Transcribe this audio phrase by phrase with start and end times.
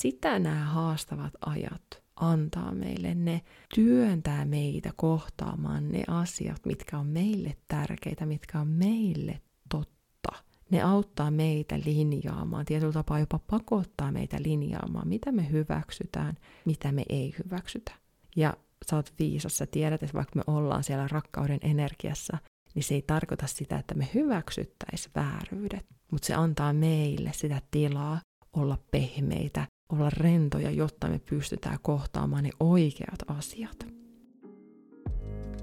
[0.00, 3.14] sitä nämä haastavat ajat antaa meille.
[3.14, 3.40] Ne
[3.74, 10.32] työntää meitä kohtaamaan ne asiat, mitkä on meille tärkeitä, mitkä on meille totta.
[10.70, 16.34] Ne auttaa meitä linjaamaan, tietyllä tapaa jopa pakottaa meitä linjaamaan, mitä me hyväksytään,
[16.64, 17.92] mitä me ei hyväksytä.
[18.36, 18.56] Ja
[18.90, 22.38] sä oot viisas, sä tiedät, että vaikka me ollaan siellä rakkauden energiassa,
[22.74, 28.20] niin se ei tarkoita sitä, että me hyväksyttäisiin vääryydet, mutta se antaa meille sitä tilaa
[28.52, 33.86] olla pehmeitä, olla rentoja, jotta me pystytään kohtaamaan ne oikeat asiat.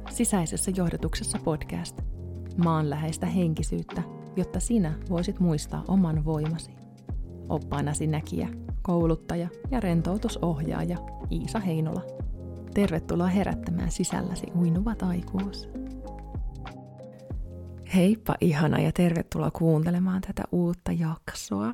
[0.09, 2.01] Sisäisessä johdotuksessa podcast.
[2.57, 4.03] Maanläheistä henkisyyttä,
[4.35, 6.71] jotta sinä voisit muistaa oman voimasi.
[7.49, 8.49] Oppaanasi näkijä,
[8.81, 10.97] kouluttaja ja rentoutusohjaaja
[11.31, 12.01] Iisa Heinola.
[12.73, 15.69] Tervetuloa herättämään sisälläsi uinuvat aikuus.
[17.95, 21.73] Heippa ihana ja tervetuloa kuuntelemaan tätä uutta jaksoa.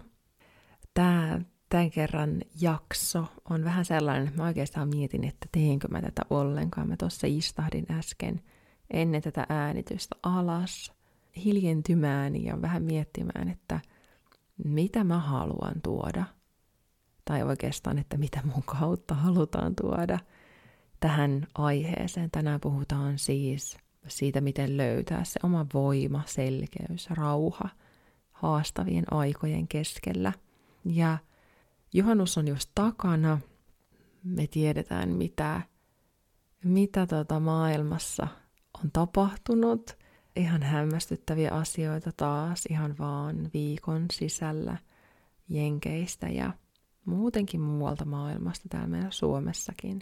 [0.93, 6.21] Tämä tämän kerran jakso on vähän sellainen, että mä oikeastaan mietin, että teenkö mä tätä
[6.29, 6.87] ollenkaan.
[6.87, 8.41] Mä tuossa istahdin äsken
[8.93, 10.93] ennen tätä äänitystä alas
[11.45, 13.79] hiljentymään ja vähän miettimään, että
[14.65, 16.23] mitä mä haluan tuoda.
[17.25, 20.19] Tai oikeastaan, että mitä mun kautta halutaan tuoda
[20.99, 22.31] tähän aiheeseen.
[22.31, 27.69] Tänään puhutaan siis siitä, miten löytää se oma voima, selkeys, rauha
[28.31, 30.33] haastavien aikojen keskellä.
[30.85, 31.17] Ja
[31.93, 33.39] Juhannus on just takana.
[34.23, 35.61] Me tiedetään, mitä,
[36.63, 38.27] mitä tota maailmassa
[38.83, 39.97] on tapahtunut.
[40.35, 44.77] Ihan hämmästyttäviä asioita taas ihan vaan viikon sisällä
[45.49, 46.53] Jenkeistä ja
[47.05, 50.01] muutenkin muualta maailmasta täällä meillä Suomessakin.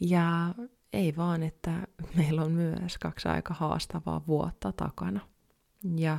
[0.00, 0.54] Ja
[0.92, 5.20] ei vaan, että meillä on myös kaksi aika haastavaa vuotta takana.
[5.96, 6.18] Ja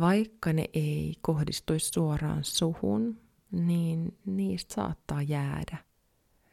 [0.00, 5.76] vaikka ne ei kohdistuisi suoraan suhun, niin niistä saattaa jäädä.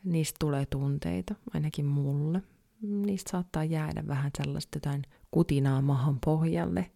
[0.04, 2.42] Niistä tulee tunteita, ainakin mulle.
[2.82, 6.92] Niistä saattaa jäädä vähän sellaista jotain kutinaa mahan pohjalle.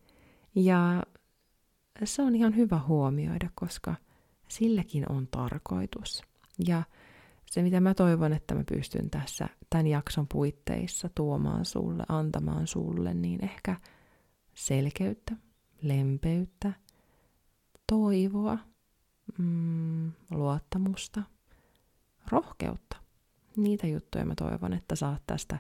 [0.55, 1.03] Ja
[2.03, 3.95] se on ihan hyvä huomioida, koska
[4.47, 6.23] silläkin on tarkoitus.
[6.67, 6.83] Ja
[7.45, 13.13] se, mitä mä toivon, että mä pystyn tässä tämän jakson puitteissa tuomaan sulle, antamaan sulle,
[13.13, 13.75] niin ehkä
[14.53, 15.35] selkeyttä,
[15.81, 16.73] lempeyttä,
[17.87, 18.57] toivoa,
[19.37, 21.23] mm, luottamusta,
[22.29, 22.97] rohkeutta.
[23.57, 25.59] Niitä juttuja mä toivon, että saat tästä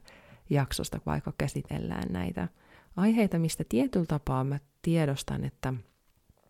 [0.49, 2.47] jaksosta, vaikka käsitellään näitä
[2.95, 5.73] aiheita, mistä tietyllä tapaa mä tiedostan, että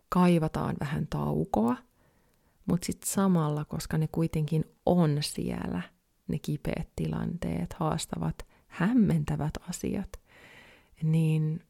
[0.08, 1.76] kaivataan vähän taukoa,
[2.66, 5.82] mutta sitten samalla, koska ne kuitenkin on siellä,
[6.28, 10.20] ne kipeät tilanteet, haastavat, hämmentävät asiat,
[11.02, 11.60] niin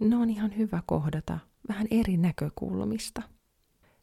[0.00, 1.38] ne on ihan hyvä kohdata
[1.68, 3.22] vähän eri näkökulmista–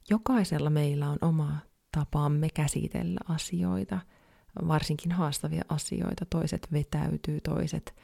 [0.09, 1.57] jokaisella meillä on oma
[1.97, 3.99] tapamme käsitellä asioita,
[4.67, 6.25] varsinkin haastavia asioita.
[6.29, 7.95] Toiset vetäytyy, toiset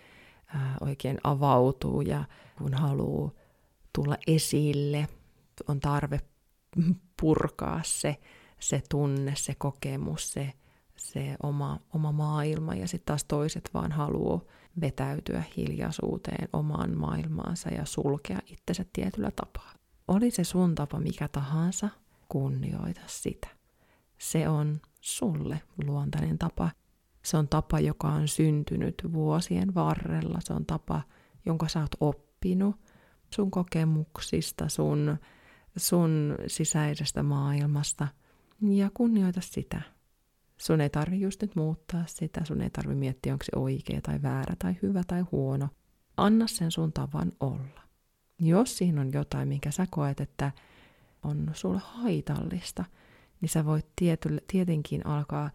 [0.47, 2.23] ää, oikein avautuu ja
[2.57, 3.31] kun haluaa
[3.95, 5.07] tulla esille,
[5.67, 6.19] on tarve
[7.21, 8.17] purkaa se,
[8.59, 10.53] se tunne, se kokemus, se,
[10.95, 14.41] se oma, oma maailma ja sitten taas toiset vaan haluaa
[14.81, 19.82] vetäytyä hiljaisuuteen omaan maailmaansa ja sulkea itsensä tietyllä tapaa.
[20.07, 21.89] Oli se sun tapa mikä tahansa,
[22.29, 23.47] kunnioita sitä.
[24.17, 26.71] Se on sulle luontainen tapa.
[27.23, 30.39] Se on tapa, joka on syntynyt vuosien varrella.
[30.41, 31.01] Se on tapa,
[31.45, 32.75] jonka sä oot oppinut
[33.29, 35.17] sun kokemuksista, sun,
[35.77, 38.07] sun sisäisestä maailmasta.
[38.61, 39.81] Ja kunnioita sitä.
[40.57, 44.21] Sun ei tarvi just nyt muuttaa sitä, sun ei tarvi miettiä, onko se oikea tai
[44.21, 45.69] väärä tai hyvä tai huono.
[46.17, 47.82] Anna sen sun tavan olla.
[48.43, 50.51] Jos siinä on jotain, minkä sä koet, että
[51.23, 52.85] on sulle haitallista,
[53.41, 55.51] niin sä voit tiety, tietenkin alkaa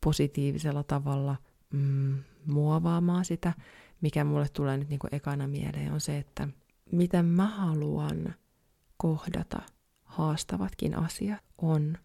[0.00, 1.36] positiivisella tavalla
[1.72, 3.52] mm, muovaamaan sitä.
[4.00, 6.48] Mikä mulle tulee nyt niin kuin ekana mieleen on se, että
[6.92, 8.34] miten mä haluan
[8.96, 9.62] kohdata
[10.04, 11.98] haastavatkin asiat on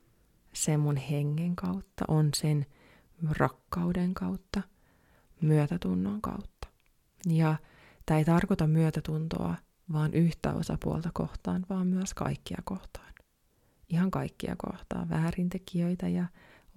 [0.54, 2.66] sen mun hengen kautta, on sen
[3.32, 4.62] rakkauden kautta,
[5.42, 6.68] myötätunnon kautta.
[7.30, 7.56] Ja
[8.06, 9.56] tämä ei tarkoita myötätuntoa
[9.92, 13.14] vaan yhtä osapuolta kohtaan, vaan myös kaikkia kohtaan.
[13.90, 16.26] Ihan kaikkia kohtaan, väärintekijöitä ja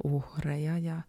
[0.04, 1.02] uhreja ja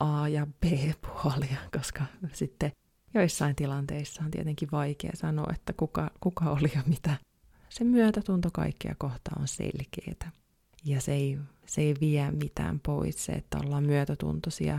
[0.00, 2.72] A- ja B-puolia, koska sitten
[3.14, 7.16] joissain tilanteissa on tietenkin vaikea sanoa, että kuka, kuka oli ja mitä.
[7.68, 10.32] Se myötätunto kaikkia kohtaan on selkeää.
[10.84, 14.78] Ja se ei, se ei vie mitään pois, se, että ollaan myötätuntoisia.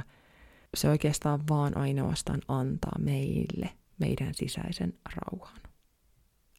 [0.77, 3.69] Se oikeastaan vaan ainoastaan antaa meille
[3.99, 5.68] meidän sisäisen rauhan.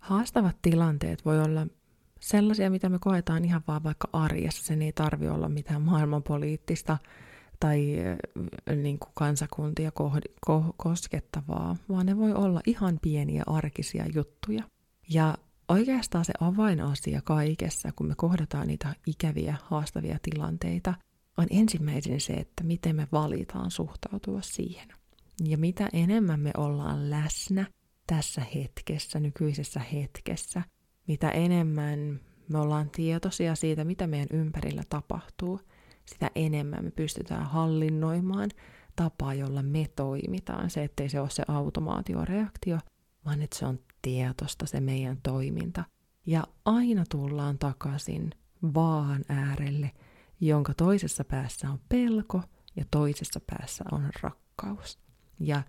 [0.01, 1.67] Haastavat tilanteet voi olla
[2.21, 4.65] sellaisia, mitä me koetaan ihan vaan vaikka arjessa.
[4.65, 6.99] Sen ei tarvi olla mitään maailmanpoliittista
[7.61, 7.97] tai
[8.77, 14.63] niin kuin kansakuntia kohdi, ko, koskettavaa, vaan ne voi olla ihan pieniä arkisia juttuja.
[15.11, 15.35] Ja
[15.69, 20.95] oikeastaan se avainasia kaikessa, kun me kohdataan niitä ikäviä, haastavia tilanteita,
[21.39, 24.89] on ensimmäisen se, että miten me valitaan suhtautua siihen.
[25.45, 27.67] Ja mitä enemmän me ollaan läsnä
[28.11, 30.63] tässä hetkessä, nykyisessä hetkessä,
[31.09, 35.61] mitä enemmän me ollaan tietoisia siitä, mitä meidän ympärillä tapahtuu,
[36.07, 38.51] sitä enemmän me pystytään hallinnoimaan
[38.97, 40.71] tapaa, jolla me toimitaan.
[40.71, 42.79] Se, ettei se ole se automaatioreaktio,
[43.25, 45.85] vaan että se on tietosta se meidän toiminta.
[46.27, 48.31] Ja aina tullaan takaisin
[48.75, 49.91] vaan äärelle,
[50.41, 52.43] jonka toisessa päässä on pelko
[52.77, 54.99] ja toisessa päässä on rakkaus.
[55.41, 55.63] Ja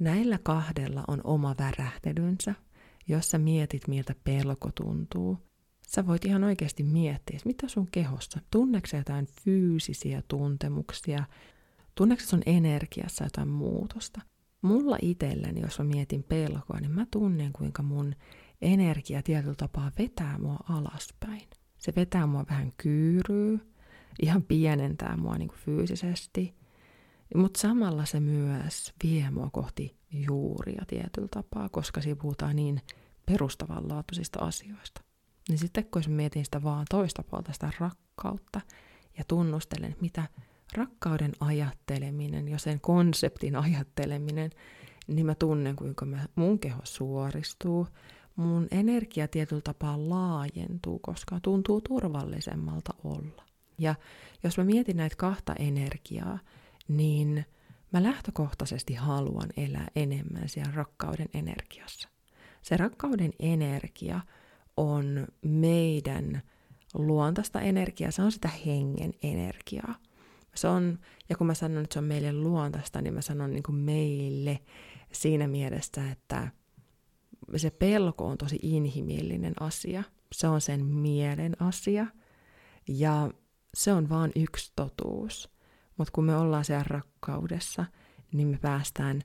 [0.00, 2.54] näillä kahdella on oma värähtelynsä.
[3.08, 5.38] Jos sä mietit, miltä pelko tuntuu,
[5.86, 11.24] sä voit ihan oikeasti miettiä, että mitä sun kehossa, tunneeko jotain fyysisiä tuntemuksia,
[11.94, 14.20] tunneeko sun energiassa jotain muutosta.
[14.62, 18.14] Mulla itselläni, jos mä mietin pelkoa, niin mä tunnen, kuinka mun
[18.62, 21.48] energia tietyllä tapaa vetää mua alaspäin.
[21.78, 23.60] Se vetää mua vähän kyyryy,
[24.22, 26.59] ihan pienentää mua niin kuin fyysisesti,
[27.34, 32.80] mutta samalla se myös vie mua kohti juuria tietyllä tapaa, koska siinä puhutaan niin
[33.26, 35.00] perustavanlaatuisista asioista.
[35.48, 38.60] Niin sitten kun mietin sitä vaan toista puolta, sitä rakkautta,
[39.18, 40.28] ja tunnustelen, mitä
[40.76, 44.50] rakkauden ajatteleminen ja sen konseptin ajatteleminen,
[45.06, 47.86] niin mä tunnen, kuinka mä, mun keho suoristuu,
[48.36, 53.42] mun energia tietyllä tapaa laajentuu, koska tuntuu turvallisemmalta olla.
[53.78, 53.94] Ja
[54.42, 56.38] jos mä mietin näitä kahta energiaa,
[56.90, 57.44] niin
[57.92, 62.08] mä lähtökohtaisesti haluan elää enemmän siellä rakkauden energiassa.
[62.62, 64.20] Se rakkauden energia
[64.76, 66.42] on meidän
[66.94, 69.94] luontaista energiaa, se on sitä hengen energiaa.
[70.54, 70.98] Se on,
[71.28, 74.58] ja kun mä sanon, että se on meille luontaista, niin mä sanon niin kuin meille
[75.12, 76.48] siinä mielessä, että
[77.56, 80.02] se pelko on tosi inhimillinen asia.
[80.32, 82.06] Se on sen mielen asia.
[82.88, 83.30] Ja
[83.74, 85.50] se on vain yksi totuus.
[85.96, 87.84] Mutta kun me ollaan siellä rakkaudessa,
[88.32, 89.22] niin me päästään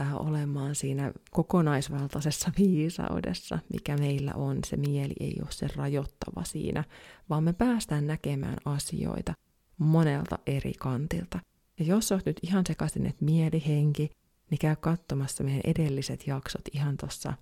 [0.00, 4.58] äh, olemaan siinä kokonaisvaltaisessa viisaudessa, mikä meillä on.
[4.66, 6.84] Se mieli ei ole se rajoittava siinä,
[7.30, 9.32] vaan me päästään näkemään asioita
[9.78, 11.38] monelta eri kantilta.
[11.80, 14.10] Ja jos olet nyt ihan sekaisin, että mieli, henki,
[14.50, 17.32] niin käy katsomassa meidän edelliset jaksot ihan tuossa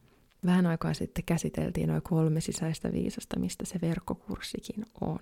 [0.46, 5.19] vähän aikaa sitten käsiteltiin noin kolme sisäistä viisasta, mistä se verkkokurssikin on.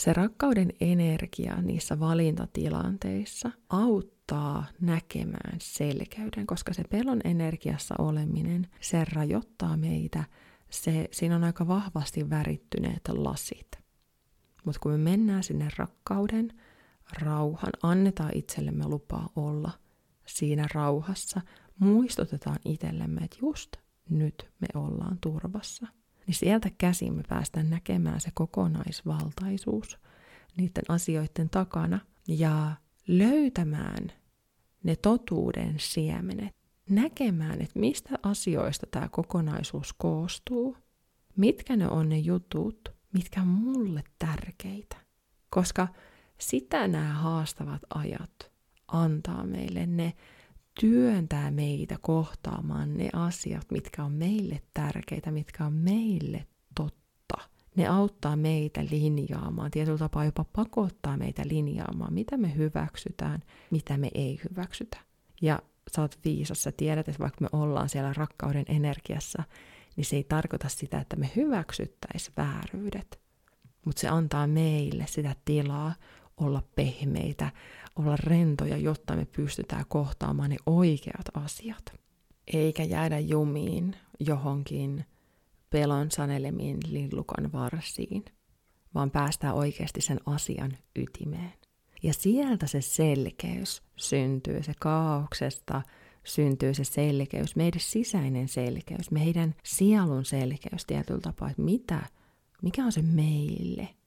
[0.00, 9.76] Se rakkauden energia niissä valintatilanteissa auttaa näkemään selkeyden, koska se pelon energiassa oleminen, se rajoittaa
[9.76, 10.24] meitä,
[10.70, 13.68] se, siinä on aika vahvasti värittyneet lasit.
[14.64, 16.52] Mutta kun me mennään sinne rakkauden,
[17.18, 19.70] rauhan, annetaan itsellemme lupaa olla
[20.26, 21.40] siinä rauhassa,
[21.78, 23.76] muistutetaan itsellemme, että just
[24.08, 25.86] nyt me ollaan turvassa–
[26.30, 29.98] niin sieltä käsin me päästään näkemään se kokonaisvaltaisuus
[30.56, 32.72] niiden asioiden takana ja
[33.08, 34.12] löytämään
[34.82, 36.54] ne totuuden siemenet,
[36.90, 40.76] näkemään, että mistä asioista tämä kokonaisuus koostuu,
[41.36, 44.96] mitkä ne on ne jutut, mitkä on mulle tärkeitä.
[45.48, 45.88] Koska
[46.38, 48.52] sitä nämä haastavat ajat
[48.88, 50.12] antaa meille, ne
[50.80, 57.36] työntää meitä kohtaamaan ne asiat, mitkä on meille tärkeitä, mitkä on meille totta.
[57.76, 64.10] Ne auttaa meitä linjaamaan, tietyllä tapaa jopa pakottaa meitä linjaamaan, mitä me hyväksytään, mitä me
[64.14, 64.96] ei hyväksytä.
[65.42, 65.58] Ja
[65.94, 69.42] sä oot viisas, sä tiedät, että vaikka me ollaan siellä rakkauden energiassa,
[69.96, 73.20] niin se ei tarkoita sitä, että me hyväksyttäisiin vääryydet.
[73.86, 75.94] Mutta se antaa meille sitä tilaa
[76.40, 77.50] olla pehmeitä,
[77.96, 82.00] olla rentoja, jotta me pystytään kohtaamaan ne oikeat asiat.
[82.52, 85.04] Eikä jäädä jumiin johonkin
[85.70, 88.24] pelon sanelemiin lillukan varsiin,
[88.94, 91.52] vaan päästään oikeasti sen asian ytimeen.
[92.02, 95.82] Ja sieltä se selkeys syntyy, se kaauksesta
[96.24, 102.00] syntyy se selkeys, meidän sisäinen selkeys, meidän sielun selkeys tietyllä tapaa, että mitä,
[102.62, 103.88] mikä on se meille–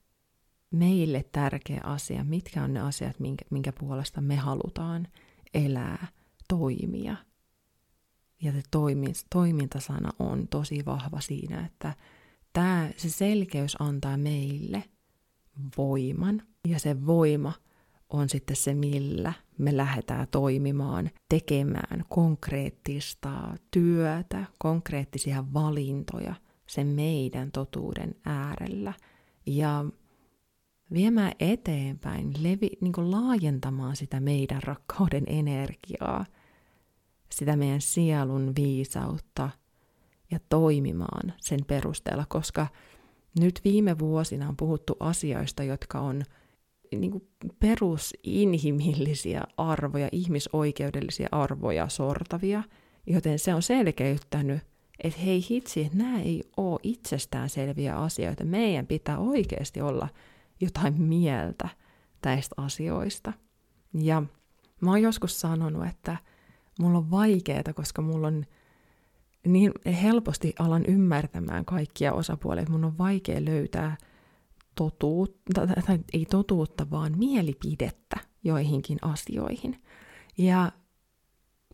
[0.74, 5.08] meille tärkeä asia, mitkä on ne asiat, minkä, minkä puolesta me halutaan
[5.54, 6.06] elää,
[6.48, 7.16] toimia.
[8.42, 8.62] Ja se
[9.30, 11.94] toimintasana on tosi vahva siinä, että
[12.52, 14.84] tämä, se selkeys antaa meille
[15.78, 17.52] voiman, ja se voima
[18.10, 26.34] on sitten se, millä me lähdetään toimimaan, tekemään konkreettista työtä, konkreettisia valintoja
[26.66, 28.92] sen meidän totuuden äärellä
[29.46, 29.84] ja
[30.92, 36.26] viemään eteenpäin, levi, niin kuin laajentamaan sitä meidän rakkauden energiaa,
[37.30, 39.50] sitä meidän sielun viisautta
[40.30, 42.66] ja toimimaan sen perusteella, koska
[43.40, 46.22] nyt viime vuosina on puhuttu asioista, jotka on
[46.98, 52.62] niin kuin perusinhimillisiä arvoja, ihmisoikeudellisia arvoja sortavia,
[53.06, 54.62] joten se on selkeyttänyt,
[55.04, 58.44] että hei hitsi, nämä ei ole itsestään selviä asioita.
[58.44, 60.08] Meidän pitää oikeasti olla
[60.60, 61.68] jotain mieltä
[62.20, 63.32] tästä asioista.
[63.94, 64.22] Ja
[64.80, 66.16] mä oon joskus sanonut, että
[66.80, 68.44] mulla on vaikeaa, koska mulla on
[69.46, 73.96] niin helposti alan ymmärtämään kaikkia osapuolia, mun on vaikea löytää
[74.74, 79.82] totuutta, tai ei totuutta, vaan mielipidettä joihinkin asioihin.
[80.38, 80.72] Ja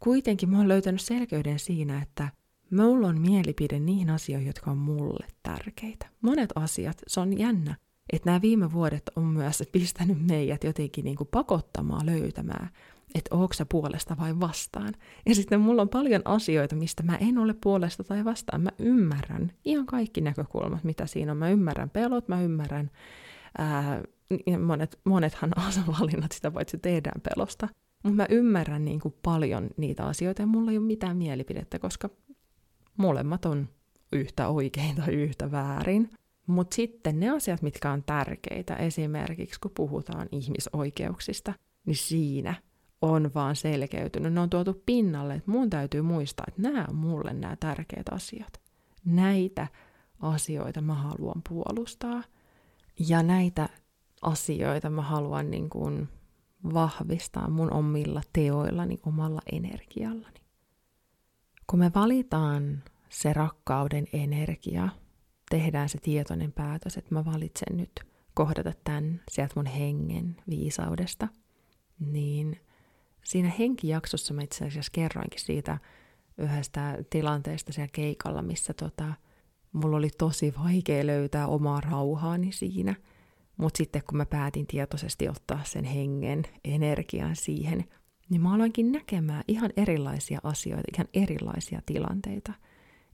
[0.01, 2.29] kuitenkin mä oon löytänyt selkeyden siinä, että
[2.71, 6.07] mulla on mielipide niihin asioihin, jotka on mulle tärkeitä.
[6.21, 7.77] Monet asiat, se on jännä,
[8.13, 12.71] että nämä viime vuodet on myös pistänyt meidät jotenkin niin kuin pakottamaan löytämään
[13.15, 14.95] että onko sä puolesta vai vastaan.
[15.27, 18.61] Ja sitten mulla on paljon asioita, mistä mä en ole puolesta tai vastaan.
[18.61, 21.39] Mä ymmärrän ihan kaikki näkökulmat, mitä siinä on.
[21.39, 22.91] Mä ymmärrän pelot, mä ymmärrän
[23.59, 24.03] ää,
[24.67, 27.69] monet, monethan asevalinnat sitä paitsi tehdään pelosta.
[28.03, 32.11] Mutta mä ymmärrän niin kuin paljon niitä asioita ja mulla ei ole mitään mielipidettä, koska
[32.97, 33.69] molemmat on
[34.13, 36.11] yhtä oikein tai yhtä väärin.
[36.51, 41.53] Mutta sitten ne asiat, mitkä on tärkeitä, esimerkiksi kun puhutaan ihmisoikeuksista,
[41.87, 42.55] niin siinä
[43.03, 44.33] on vaan selkeytynyt.
[44.33, 48.61] Ne on tuotu pinnalle, että mun täytyy muistaa, että nämä on mulle nämä tärkeät asiat.
[49.05, 49.67] Näitä
[50.21, 52.23] asioita mä haluan puolustaa.
[53.09, 53.69] Ja näitä
[54.23, 56.09] asioita mä haluan niin kuin
[56.75, 60.41] vahvistaa mun omilla teoillani, omalla energiallani.
[61.67, 64.89] Kun me valitaan se rakkauden energia,
[65.51, 67.93] tehdään se tietoinen päätös, että mä valitsen nyt
[68.35, 71.29] kohdata tämän sieltä mun hengen viisaudesta,
[71.99, 72.57] niin–
[73.25, 75.79] siinä henkijaksossa mä itse asiassa kerroinkin siitä
[76.39, 79.15] yhdestä tilanteesta siellä keikalla, missä tota,
[79.73, 82.95] mulla oli tosi vaikea löytää omaa rauhaani siinä.
[83.57, 87.85] Mutta sitten kun mä päätin tietoisesti ottaa sen hengen energian siihen,
[88.31, 92.53] niin mä aloinkin näkemään ihan erilaisia asioita, ihan erilaisia tilanteita.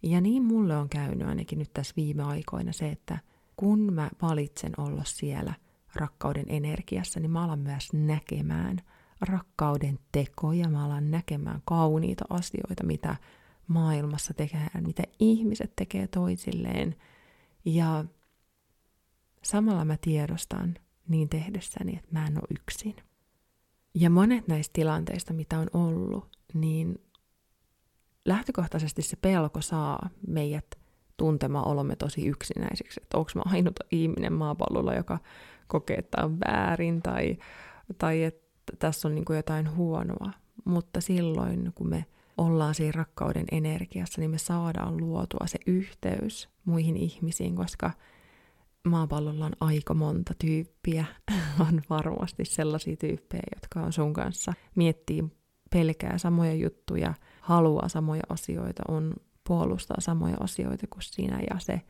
[0.03, 3.19] Ja niin mulle on käynyt ainakin nyt tässä viime aikoina se, että
[3.57, 5.55] kun mä valitsen olla siellä
[5.95, 8.81] rakkauden energiassa, niin mä alan myös näkemään–
[9.21, 13.17] rakkauden tekoja, mä alan näkemään kauniita asioita, mitä
[13.67, 16.97] maailmassa tehdään, mitä ihmiset tekee toisilleen.
[17.65, 18.05] Ja
[19.43, 20.75] samalla mä tiedostan
[21.09, 22.97] niin tehdessäni, että mä en ole yksin.
[23.95, 26.99] Ja monet näistä tilanteista, mitä on ollut, niin
[28.27, 30.67] lähtökohtaisesti se pelko saa meidät
[31.17, 33.01] tuntemaan olomme tosi yksinäisiksi.
[33.03, 35.19] Että onko mä ainut ihminen maapallolla, joka
[35.67, 37.37] kokee, että on väärin, tai,
[37.99, 38.47] tai että
[38.79, 40.33] tässä on niin kuin jotain huonoa.
[40.65, 42.05] Mutta silloin, kun me
[42.39, 47.91] ollaan siinä rakkauden energiassa, niin me saadaan luotua se yhteys muihin ihmisiin, koska
[48.89, 51.05] maapallolla on aika monta tyyppiä.
[51.69, 55.25] on varmasti sellaisia tyyppejä, jotka on sun kanssa, miettii,
[55.71, 57.15] pelkää samoja juttuja,
[57.47, 61.81] haluaa samoja asioita, on puolustaa samoja asioita kuin sinä, ja se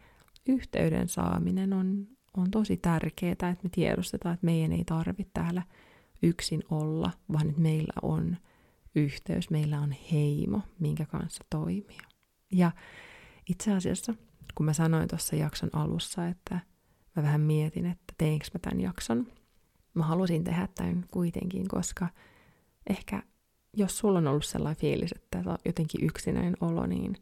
[0.48, 5.62] yhteyden saaminen on, on tosi tärkeää, että me tiedostetaan, että meidän ei tarvitse täällä
[6.22, 8.36] yksin olla, vaan että meillä on
[8.94, 12.02] yhteys, meillä on heimo, minkä kanssa toimia.
[12.52, 12.70] Ja
[13.48, 14.14] itse asiassa,
[14.54, 16.60] kun mä sanoin tuossa jakson alussa, että
[17.16, 19.26] mä vähän mietin, että teinkö mä tämän jakson,
[19.94, 22.08] mä halusin tehdä tämän kuitenkin, koska
[22.90, 23.22] ehkä
[23.76, 27.16] jos sulla on ollut sellainen fiilis, että on jotenkin yksinäinen olo, niin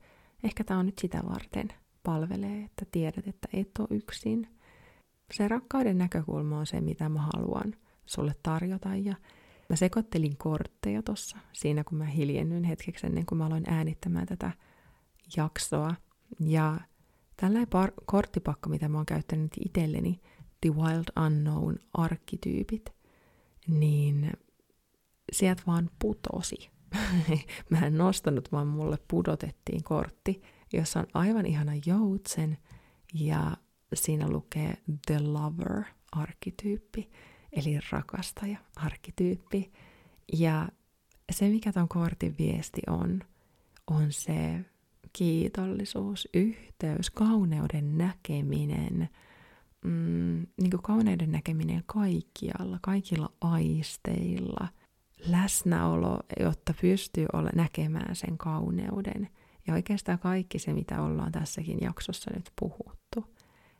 [0.44, 1.68] ehkä tämä on nyt sitä varten
[2.02, 4.48] palvelee, että tiedät, että et ole yksin.
[5.32, 7.74] Se rakkauden näkökulma on se, mitä mä haluan
[8.06, 8.96] sulle tarjota.
[8.96, 9.14] Ja
[9.68, 14.50] mä sekoittelin kortteja tossa siinä, kun mä hiljennyin hetkeksi ennen kuin mä aloin äänittämään tätä
[15.36, 15.94] jaksoa.
[16.40, 16.80] Ja
[17.36, 20.20] tällainen par- korttipakka, mitä mä oon käyttänyt itselleni,
[20.60, 22.92] The Wild Unknown arkkityypit,
[23.68, 24.32] niin
[25.32, 26.70] sieltä vaan putosi.
[27.70, 32.58] mä en nostanut, vaan mulle pudotettiin kortti, jossa on aivan ihana joutsen
[33.14, 33.56] ja
[33.94, 34.74] siinä lukee
[35.06, 37.10] The Lover-arkkityyppi
[37.54, 39.72] eli rakastaja, arkkityyppi.
[40.32, 40.68] Ja
[41.32, 43.20] se, mikä ton kortin viesti on,
[43.86, 44.64] on se
[45.12, 49.08] kiitollisuus, yhteys, kauneuden näkeminen,
[49.84, 54.68] mm, niin kuin kauneuden näkeminen kaikkialla, kaikilla aisteilla,
[55.26, 59.28] läsnäolo, jotta pystyy olla näkemään sen kauneuden.
[59.66, 63.34] Ja oikeastaan kaikki se, mitä ollaan tässäkin jaksossa nyt puhuttu,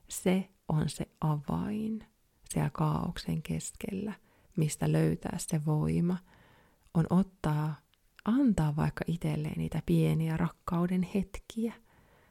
[0.09, 2.05] se on se avain
[2.51, 4.13] siellä kaauksen keskellä,
[4.57, 6.17] mistä löytää se voima,
[6.95, 7.75] on ottaa,
[8.25, 11.75] antaa vaikka itselleen niitä pieniä rakkauden hetkiä,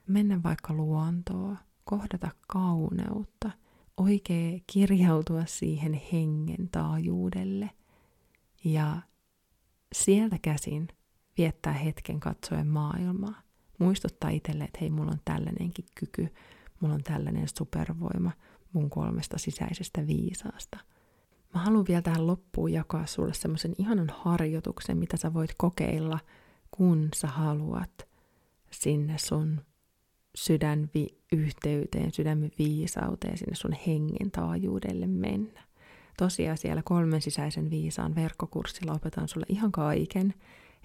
[0.07, 3.51] mennä vaikka luontoa, kohdata kauneutta,
[3.97, 7.69] oikein kirjautua siihen hengen taajuudelle
[8.63, 9.01] ja
[9.93, 10.87] sieltä käsin
[11.37, 13.41] viettää hetken katsoen maailmaa.
[13.79, 16.27] Muistuttaa itselle, että hei, mulla on tällainenkin kyky,
[16.79, 18.31] mulla on tällainen supervoima
[18.73, 20.77] mun kolmesta sisäisestä viisaasta.
[21.53, 26.19] Mä haluan vielä tähän loppuun jakaa sulle semmoisen ihanan harjoituksen, mitä sä voit kokeilla,
[26.71, 28.07] kun sä haluat
[28.71, 29.61] sinne sun
[30.35, 35.63] sydänvi-yhteyteen, sydämen viisauteen, sinne sun hengen taajuudelle mennä.
[36.17, 40.33] Tosiaan siellä kolmen sisäisen viisaan verkkokurssilla opetan sulle ihan kaiken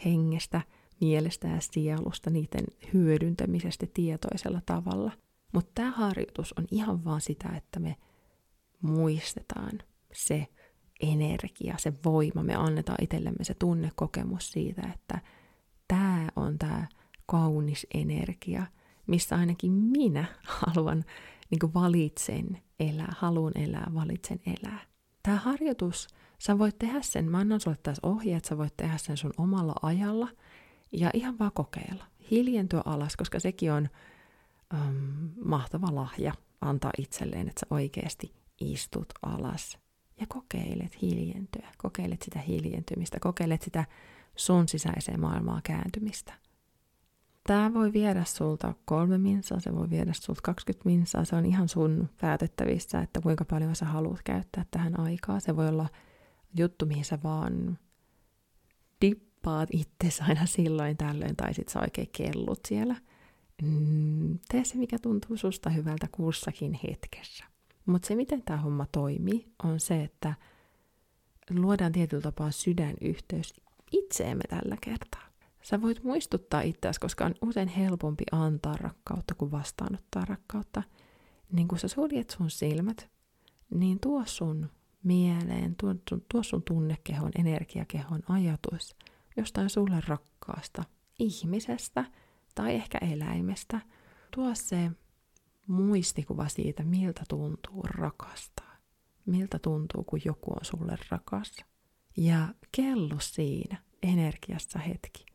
[0.05, 0.61] hengestä,
[1.01, 5.13] mielestä ja sielusta, niiden hyödyntämisestä tietoisella tavalla.
[5.53, 7.97] Mutta tämä harjoitus on ihan vaan sitä, että me
[8.83, 9.79] muistetaan
[10.13, 10.47] se
[11.01, 15.21] energia, se voima, me annetaan itsellemme se tunnekokemus siitä, että
[15.89, 16.87] tämä on tämä
[17.27, 18.67] kaunis energia–
[19.09, 20.25] missä ainakin minä
[20.67, 21.05] haluan,
[21.51, 24.81] niin valitsen elää, haluan elää, valitsen elää.
[25.29, 26.09] Tämä harjoitus,
[26.39, 29.75] sä voit tehdä sen, mä annan sulle tässä ohjeet, sä voit tehdä sen sun omalla
[29.83, 30.29] ajalla
[30.93, 32.05] ja ihan vaan kokeilla.
[32.31, 33.89] Hiljentyä alas, koska sekin on
[34.75, 39.79] um, mahtava lahja antaa itselleen, että sä oikeasti istut alas
[40.21, 43.85] ja kokeilet hiljentyä, kokeilet sitä hiljentymistä, kokeilet sitä
[44.37, 46.35] sun sisäiseen maailmaan kääntymistä–
[47.49, 51.69] Tämä voi viedä sulta kolme minsaa, se voi viedä sulta 20 minsaa, se on ihan
[51.69, 55.41] sun päätettävissä, että kuinka paljon sä haluat käyttää tähän aikaa.
[55.41, 55.89] Se voi olla
[56.59, 57.79] juttu, mihin sä vaan
[59.01, 62.97] dippaat itse aina silloin tällöin, tai sit sä oikein kellut siellä.
[63.63, 67.45] Mm, tee se, mikä tuntuu susta hyvältä kussakin hetkessä.
[67.87, 70.35] Mutta se, miten tämä homma toimii, on se, että
[71.51, 73.55] luodaan tietyllä tapaa sydänyhteys
[73.93, 75.28] itseemme tällä kertaa.
[75.71, 80.83] Sä voit muistuttaa itseäsi, koska on usein helpompi antaa rakkautta kuin vastaanottaa rakkautta.
[81.53, 83.11] Niin kun sä suljet sun silmät,
[83.71, 84.71] niin tuo sun
[85.03, 88.97] mieleen, tuo sun, tuo sun tunnekehon, energiakehon ajatus
[89.37, 90.85] jostain sulle rakkaasta
[91.19, 92.05] ihmisestä
[92.55, 93.81] tai ehkä eläimestä.
[94.35, 94.91] Tuo se
[95.67, 98.77] muistikuva siitä, miltä tuntuu rakastaa.
[99.27, 101.57] Miltä tuntuu, kun joku on sulle rakas.
[102.17, 105.29] Ja kello siinä energiassa hetki.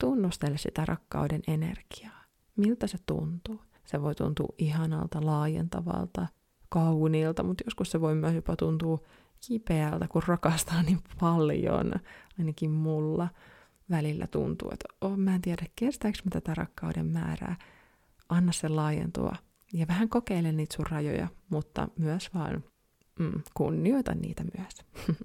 [0.00, 2.24] Tunnustele sitä rakkauden energiaa.
[2.56, 3.60] Miltä se tuntuu?
[3.84, 6.26] Se voi tuntua ihanalta, laajentavalta,
[6.68, 8.98] kauniilta, mutta joskus se voi myös jopa tuntua
[9.46, 11.92] kipeältä, kun rakastaa niin paljon.
[12.38, 13.28] Ainakin mulla
[13.90, 17.56] välillä tuntuu, että oh, mä en tiedä, kestääkö mä tätä rakkauden määrää.
[18.28, 19.36] Anna se laajentua.
[19.72, 22.64] Ja vähän kokeile niitä sun rajoja, mutta myös vaan
[23.18, 25.06] mm, kunnioita niitä myös.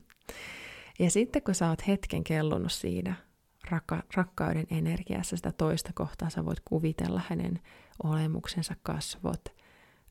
[1.00, 3.16] ja sitten kun sä oot hetken kellunut siinä,
[3.68, 6.30] rakka- rakkauden energiassa sitä toista kohtaa.
[6.30, 7.60] Sä voit kuvitella hänen
[8.04, 9.46] olemuksensa kasvot,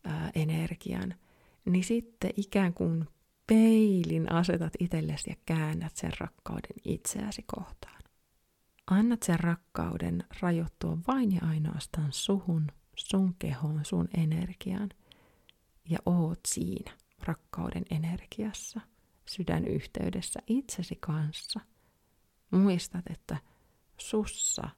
[0.04, 1.14] ää, energian.
[1.64, 3.08] Niin sitten ikään kuin
[3.46, 8.02] peilin asetat itsellesi ja käännät sen rakkauden itseäsi kohtaan.
[8.86, 14.90] Annat sen rakkauden rajoittua vain ja ainoastaan suhun, sun kehoon, sun energiaan.
[15.88, 16.92] Ja oot siinä
[17.24, 18.80] rakkauden energiassa,
[19.26, 21.60] sydänyhteydessä itsesi kanssa–
[22.52, 23.36] muistat, että
[23.98, 24.68] sussa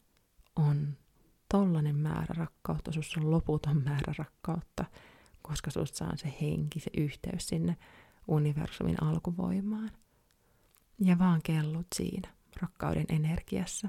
[0.57, 0.97] on
[1.49, 4.85] tollanen määrä rakkautta, sussa on loputon määrä rakkautta,
[5.43, 7.77] koska sussa on se henki, se yhteys sinne
[8.29, 9.91] universumin alkuvoimaan.
[11.01, 12.29] Ja vaan kellut siinä
[12.63, 13.89] rakkauden energiassa.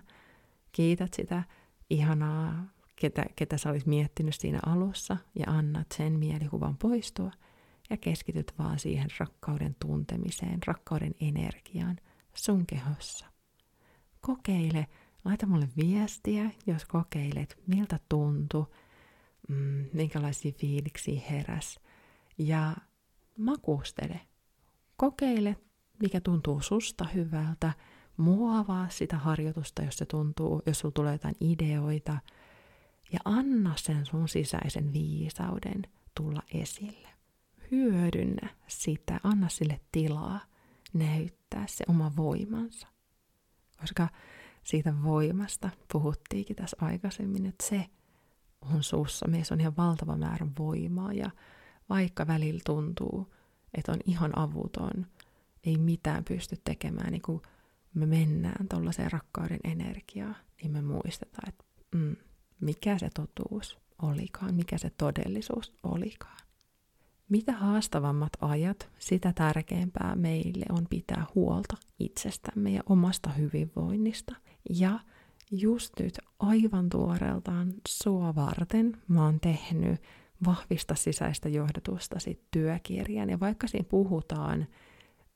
[0.71, 1.43] Kiität sitä
[1.89, 7.31] ihanaa, ketä, ketä sä olit miettinyt siinä alussa, ja annat sen mielikuvan poistua,
[7.89, 11.97] ja keskityt vaan siihen rakkauden tuntemiseen, rakkauden energiaan
[12.33, 13.34] sun kehossa
[14.25, 14.87] kokeile,
[15.25, 18.65] laita mulle viestiä, jos kokeilet, miltä tuntui,
[19.49, 21.79] mm, minkälaisia fiiliksiä heräs.
[22.37, 22.75] Ja
[23.37, 24.21] makustele.
[24.97, 25.55] Kokeile,
[25.99, 27.73] mikä tuntuu susta hyvältä.
[28.17, 32.17] Muovaa sitä harjoitusta, jos se tuntuu, jos sulla tulee jotain ideoita.
[33.11, 35.81] Ja anna sen sun sisäisen viisauden
[36.17, 37.09] tulla esille.
[37.71, 40.39] Hyödynnä sitä, anna sille tilaa
[40.93, 42.94] näyttää se oma voimansa
[43.81, 44.07] koska
[44.63, 47.85] siitä voimasta puhuttiinkin tässä aikaisemmin, että se
[48.61, 49.27] on suussa.
[49.27, 51.31] Meissä on ihan valtava määrä voimaa ja
[51.89, 53.33] vaikka välillä tuntuu,
[53.73, 55.05] että on ihan avuton,
[55.63, 57.41] ei mitään pysty tekemään, niin kun
[57.93, 61.63] me mennään tuollaiseen rakkauden energiaan, niin me muistetaan, että
[61.95, 62.15] mm,
[62.59, 66.44] mikä se totuus olikaan, mikä se todellisuus olikaan.
[67.29, 74.35] Mitä haastavammat ajat, sitä tärkeämpää meille on pitää huolta itsestämme ja omasta hyvinvoinnista.
[74.69, 74.99] Ja
[75.51, 80.01] just nyt aivan tuoreeltaan sua varten mä oon tehnyt
[80.45, 83.29] vahvista sisäistä johdatusta sit työkirjan.
[83.29, 84.67] Ja vaikka siinä puhutaan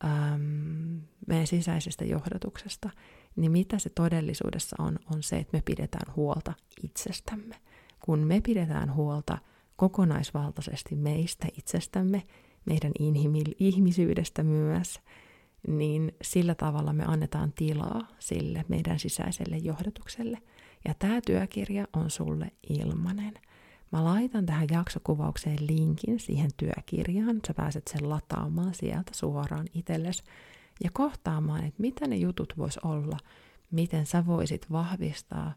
[0.06, 2.90] äm, meidän sisäisestä johdatuksesta,
[3.36, 7.56] niin mitä se todellisuudessa on, on se, että me pidetään huolta itsestämme.
[8.00, 9.38] Kun me pidetään huolta
[9.80, 12.24] kokonaisvaltaisesti meistä itsestämme,
[12.66, 12.92] meidän
[13.60, 15.00] ihmisyydestä myös,
[15.68, 20.38] niin sillä tavalla me annetaan tilaa sille meidän sisäiselle johdatukselle.
[20.88, 23.34] Ja tämä työkirja on sulle ilmanen.
[23.92, 27.40] Mä laitan tähän jaksokuvaukseen linkin siihen työkirjaan.
[27.48, 30.24] Sä pääset sen lataamaan sieltä suoraan itsellesi
[30.84, 33.18] ja kohtaamaan, että mitä ne jutut vois olla,
[33.72, 35.54] miten sä voisit vahvistaa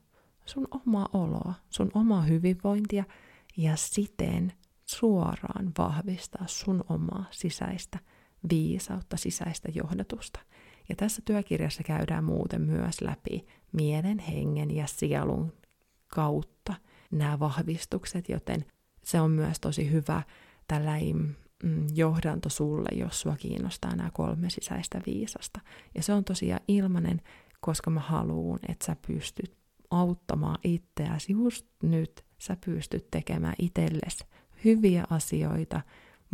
[0.46, 3.04] sun omaa oloa, sun omaa hyvinvointia
[3.56, 4.52] ja siten
[4.84, 7.98] suoraan vahvistaa sun omaa sisäistä
[8.50, 10.40] viisautta, sisäistä johdatusta.
[10.88, 15.52] Ja tässä työkirjassa käydään muuten myös läpi mielen, hengen ja sielun
[16.08, 16.74] kautta
[17.10, 18.64] nämä vahvistukset, joten
[19.04, 20.22] se on myös tosi hyvä
[20.68, 25.60] tällainen mm, johdanto sulle, jos sua kiinnostaa nämä kolme sisäistä viisasta.
[25.94, 27.20] Ja se on tosiaan ilmanen,
[27.60, 29.62] koska mä haluan, että sä pystyt
[29.92, 32.24] auttamaan itseäsi just nyt.
[32.38, 34.24] Sä pystyt tekemään itsellesi
[34.64, 35.81] hyviä asioita,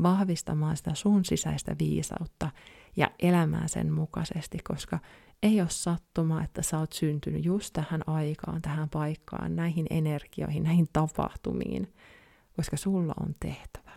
[0.03, 2.51] vahvistamaan sitä sun sisäistä viisautta
[2.97, 4.99] ja elämään sen mukaisesti, koska
[5.43, 10.89] ei ole sattuma, että sä oot syntynyt just tähän aikaan, tähän paikkaan, näihin energioihin, näihin
[10.93, 11.95] tapahtumiin,
[12.57, 13.88] koska sulla on tehtävä.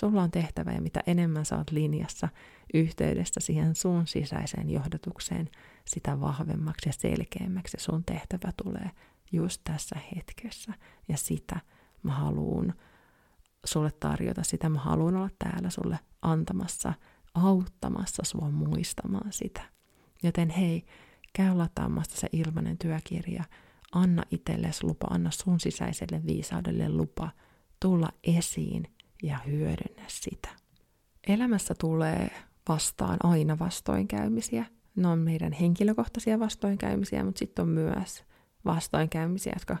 [0.00, 2.28] Sulla on tehtävä ja mitä enemmän oot linjassa
[2.74, 5.48] yhteydessä siihen sun sisäiseen johdatukseen,
[5.84, 8.90] sitä vahvemmaksi ja selkeämmäksi sun tehtävä tulee
[9.32, 10.72] just tässä hetkessä.
[11.08, 11.60] Ja sitä
[12.02, 12.74] mä haluun
[13.64, 16.92] sulle tarjota, sitä mä haluan olla täällä sulle antamassa,
[17.34, 19.62] auttamassa sua muistamaan sitä.
[20.22, 20.86] Joten hei,
[21.32, 23.44] käy lataamassa se ilmainen työkirja,
[23.92, 27.30] anna itsellesi lupa, anna sun sisäiselle viisaudelle lupa
[27.80, 28.86] tulla esiin
[29.22, 30.48] ja hyödynnä sitä.
[31.26, 32.30] Elämässä tulee
[32.68, 34.64] vastaan aina vastoinkäymisiä.
[34.96, 38.24] Ne on meidän henkilökohtaisia vastoinkäymisiä, mutta sitten on myös
[38.64, 39.76] vastoinkäymisiä, jotka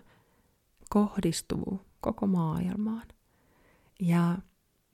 [0.90, 3.06] kohdistuu koko maailmaan.
[4.00, 4.38] Ja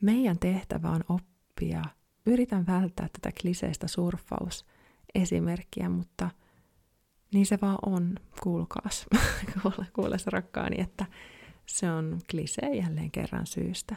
[0.03, 1.83] meidän tehtävä on oppia,
[2.27, 6.31] yritän välttää tätä kliseistä surffausesimerkkiä, mutta
[7.35, 9.07] niin se vaan on, kuulkaas,
[9.63, 11.07] kuule, kuule se rakkaani, että
[11.67, 13.97] se on klisee jälleen kerran syystä.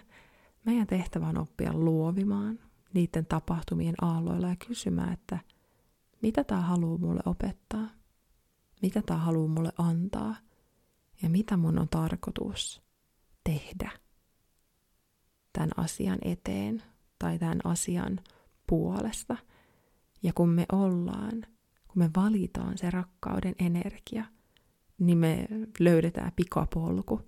[0.69, 2.59] Meidän tehtävä on oppia luovimaan
[2.93, 5.39] niiden tapahtumien aalloilla ja kysymään, että
[6.21, 7.87] mitä tämä haluaa mulle opettaa,
[8.81, 10.35] mitä tämä haluaa mulle antaa
[11.21, 12.81] ja mitä mun on tarkoitus
[13.43, 13.91] tehdä
[15.53, 16.83] tämän asian eteen
[17.19, 18.19] tai tämän asian
[18.67, 19.37] puolesta.
[20.23, 21.41] Ja kun me ollaan,
[21.87, 24.25] kun me valitaan se rakkauden energia,
[24.99, 25.47] niin me
[25.79, 27.21] löydetään pikapolku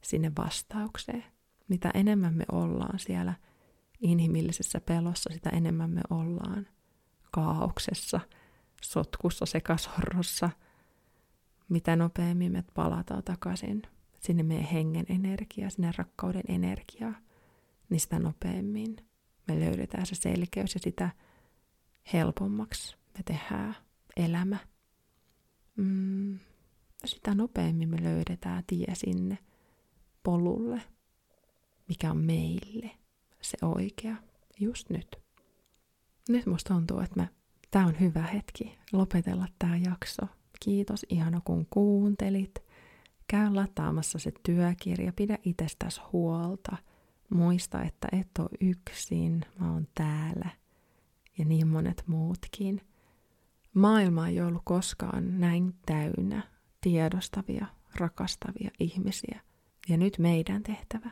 [0.00, 1.24] sinne vastaukseen.
[1.68, 3.34] Mitä enemmän me ollaan siellä
[4.00, 6.66] inhimillisessä pelossa, sitä enemmän me ollaan
[7.30, 8.20] kaauksessa,
[8.82, 10.50] sotkussa, sekasorrossa.
[11.68, 13.82] Mitä nopeammin me palataan takaisin
[14.20, 17.14] sinne meidän hengen energiaa, sinne rakkauden energiaa,
[17.90, 18.96] niin sitä nopeammin
[19.48, 21.10] me löydetään se selkeys ja sitä
[22.12, 23.76] helpommaksi me tehdään
[24.16, 24.56] elämä.
[25.76, 26.38] Mm,
[27.04, 29.38] sitä nopeammin me löydetään tie sinne
[30.22, 30.82] polulle,
[31.88, 32.90] mikä on meille
[33.40, 34.16] se oikea
[34.60, 35.16] just nyt.
[36.28, 37.26] Nyt musta tuntuu, että
[37.70, 40.26] tää on hyvä hetki lopetella tämä jakso.
[40.64, 42.54] Kiitos ihana kun kuuntelit.
[43.28, 46.76] Käy lataamassa se työkirja, pidä itsestäsi huolta–
[47.30, 50.50] Muista, että et ole yksin, mä oon täällä
[51.38, 52.80] ja niin monet muutkin.
[53.74, 56.42] Maailma ei ollut koskaan näin täynnä
[56.80, 59.40] tiedostavia, rakastavia ihmisiä.
[59.88, 61.10] Ja nyt meidän tehtävä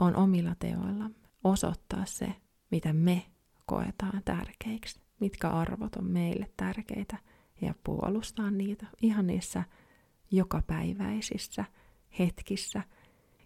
[0.00, 2.34] on omilla teoillamme osoittaa se,
[2.70, 3.26] mitä me
[3.66, 7.16] koetaan tärkeiksi, mitkä arvot on meille tärkeitä
[7.60, 9.64] ja puolustaa niitä ihan niissä
[10.30, 11.64] jokapäiväisissä
[12.18, 12.82] hetkissä–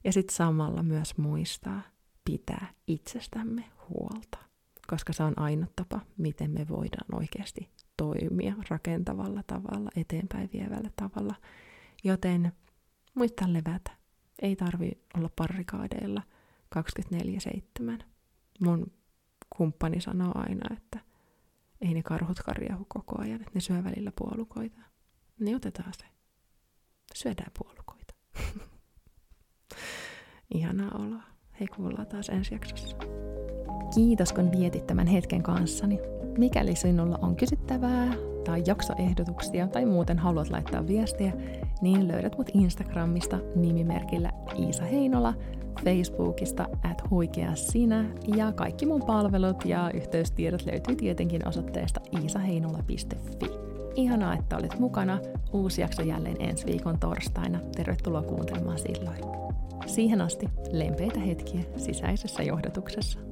[0.05, 1.83] ja sitten samalla myös muistaa
[2.25, 4.39] pitää itsestämme huolta,
[4.87, 11.35] koska se on ainoa tapa, miten me voidaan oikeasti toimia rakentavalla tavalla, eteenpäin vievällä tavalla.
[12.05, 12.53] Joten
[13.15, 13.91] muista levätä.
[14.43, 16.23] Ei tarvi olla parrikaadeilla
[16.77, 18.05] 24-7.
[18.61, 18.93] Mun
[19.57, 21.01] kumppani sanoo aina, että
[21.81, 24.81] ei ne karhut karjahu koko ajan, että ne syö välillä puolukoita.
[25.41, 26.05] Niin otetaan se.
[27.15, 28.15] Syödään puolukoita.
[30.55, 31.23] Ihanaa oloa.
[31.61, 32.97] Hei kuullaan taas ensi jaksossa.
[33.95, 35.99] Kiitos kun vietit tämän hetken kanssani.
[36.39, 41.33] Mikäli sinulla on kysyttävää tai jaksoehdotuksia tai muuten haluat laittaa viestiä,
[41.81, 45.35] niin löydät mut Instagramista nimimerkillä Iisa Heinola,
[45.85, 48.05] Facebookista at huikea sinä
[48.37, 53.51] ja kaikki mun palvelut ja yhteystiedot löytyy tietenkin osoitteesta iisaheinola.fi.
[53.95, 55.19] Ihanaa, että olet mukana.
[55.53, 57.59] Uusi jakso jälleen ensi viikon torstaina.
[57.77, 59.19] Tervetuloa kuuntelemaan silloin.
[59.87, 63.28] Siihen asti lempeitä hetkiä sisäisessä johdatuksessa.